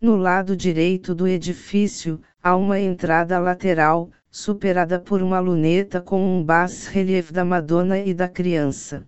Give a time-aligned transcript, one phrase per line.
[0.00, 6.42] No lado direito do edifício, há uma entrada lateral, superada por uma luneta com um
[6.42, 9.06] bas-relief da Madonna e da Criança.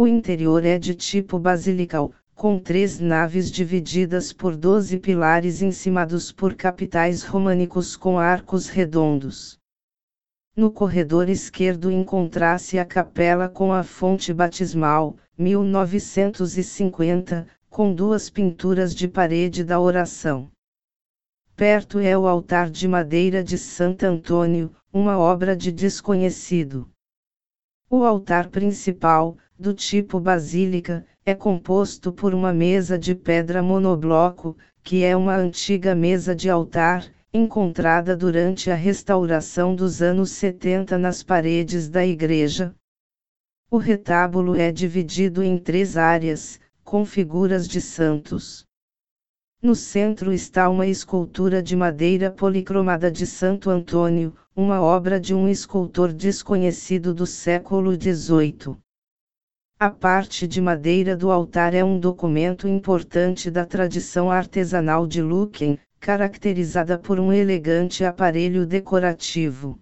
[0.00, 6.54] O interior é de tipo basilical, com três naves divididas por doze pilares encimados por
[6.54, 9.58] capitais românicos com arcos redondos.
[10.56, 19.06] No corredor esquerdo encontra-se a capela com a fonte batismal, 1950, com duas pinturas de
[19.06, 20.50] parede da oração.
[21.54, 26.88] Perto é o altar de madeira de Santo Antônio, uma obra de desconhecido.
[27.90, 35.04] O altar principal, do tipo basílica, é composto por uma mesa de pedra monobloco, que
[35.04, 41.90] é uma antiga mesa de altar, encontrada durante a restauração dos anos 70 nas paredes
[41.90, 42.74] da igreja.
[43.70, 48.64] O retábulo é dividido em três áreas, com figuras de santos.
[49.60, 55.46] No centro está uma escultura de madeira policromada de Santo Antônio, uma obra de um
[55.46, 58.78] escultor desconhecido do século XVIII.
[59.82, 65.78] A parte de madeira do altar é um documento importante da tradição artesanal de Luquen,
[65.98, 69.78] caracterizada por um elegante aparelho decorativo.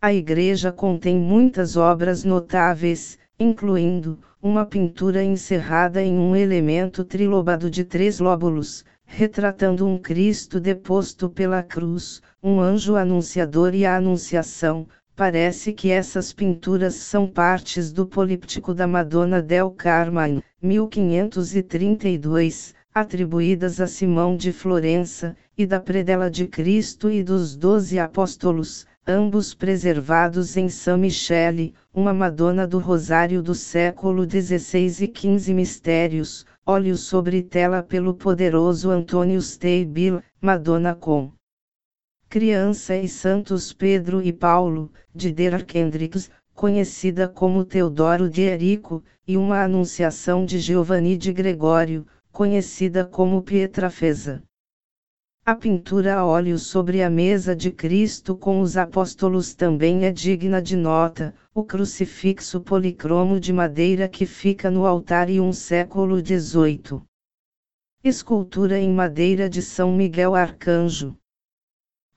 [0.00, 7.84] A igreja contém muitas obras notáveis, incluindo uma pintura encerrada em um elemento trilobado de
[7.84, 15.72] três lóbulos, retratando um Cristo deposto pela cruz, um anjo anunciador e a Anunciação, Parece
[15.72, 24.36] que essas pinturas são partes do políptico da Madonna del Carmine, 1532, atribuídas a Simão
[24.36, 30.96] de Florença, e da Predela de Cristo e dos Doze Apóstolos, ambos preservados em São
[30.96, 38.14] Michele, uma Madonna do Rosário do século XVI e XV Mistérios, óleo sobre tela pelo
[38.14, 41.32] poderoso Antônio Steibil, Madonna com
[42.30, 49.38] Criança e Santos Pedro e Paulo, de Derek Hendricks, conhecida como Teodoro de Erico, e
[49.38, 54.42] uma Anunciação de Giovanni de Gregório, conhecida como Pietrafesa.
[55.42, 60.60] A pintura a óleo sobre a mesa de Cristo com os apóstolos também é digna
[60.60, 67.00] de nota, o crucifixo policromo de madeira que fica no altar e um século XVIII.
[68.04, 71.16] Escultura em madeira de São Miguel Arcanjo.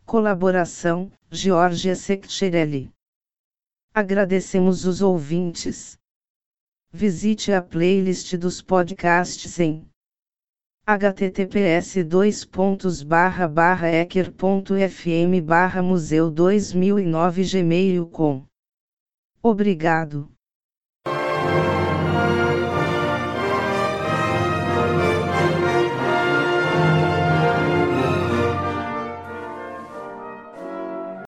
[0.06, 2.92] Colaboração, Georgia Seccherelli.
[3.94, 5.98] Agradecemos os ouvintes.
[6.92, 9.88] Visite a playlist dos podcasts em
[10.86, 11.96] https
[14.02, 15.42] ecker.fm
[15.84, 18.46] museu 2009 gmail.com.
[19.42, 20.30] Obrigado.